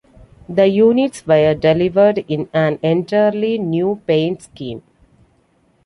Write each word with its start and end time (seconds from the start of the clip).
The 0.49 0.65
units 0.65 1.27
were 1.27 1.53
delivered 1.53 2.25
in 2.27 2.49
an 2.53 2.79
entirely 2.81 3.59
new 3.59 4.01
paint 4.07 4.41
scheme. 4.41 4.81